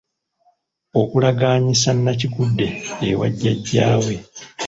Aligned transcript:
Okulagaanyisa 1.01 1.89
Nnakigudde 1.93 2.67
ewa 3.09 3.27
Jjajjaawe. 3.31 4.15